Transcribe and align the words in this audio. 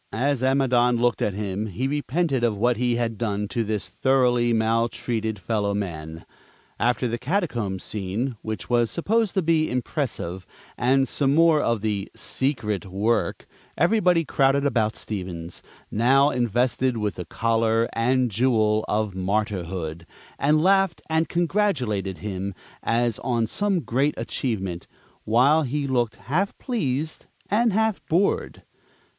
As 0.11 0.41
Amidon 0.43 0.97
looked 0.97 1.21
at 1.21 1.35
him, 1.35 1.67
he 1.67 1.87
repented 1.87 2.43
of 2.43 2.57
what 2.57 2.77
he 2.77 2.95
had 2.95 3.19
done 3.19 3.47
to 3.49 3.63
this 3.63 3.87
thoroughly 3.87 4.51
maltreated 4.51 5.37
fellow 5.37 5.75
man. 5.75 6.25
After 6.79 7.07
the 7.07 7.19
Catacombs 7.19 7.83
scene, 7.83 8.35
which 8.41 8.67
was 8.67 8.89
supposed 8.89 9.35
to 9.35 9.43
be 9.43 9.69
impressive, 9.69 10.47
and 10.75 11.07
some 11.07 11.35
more 11.35 11.61
of 11.61 11.81
the 11.81 12.09
"secret" 12.15 12.87
work, 12.87 13.45
everybody 13.77 14.25
crowded 14.25 14.65
about 14.65 14.95
Stevens, 14.95 15.61
now 15.91 16.31
invested 16.31 16.97
with 16.97 17.13
the 17.13 17.25
collar 17.25 17.87
and 17.93 18.31
"jewel" 18.31 18.83
of 18.87 19.13
Martyrhood, 19.13 20.07
and 20.39 20.63
laughed, 20.63 21.03
and 21.11 21.29
congratulated 21.29 22.17
him 22.17 22.55
as 22.81 23.19
on 23.19 23.45
some 23.45 23.81
great 23.81 24.15
achievement, 24.17 24.87
while 25.25 25.61
he 25.61 25.85
looked 25.85 26.15
half 26.15 26.57
pleased 26.57 27.27
and 27.51 27.71
half 27.71 28.03
bored. 28.07 28.63